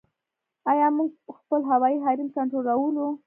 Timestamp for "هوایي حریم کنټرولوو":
1.71-3.07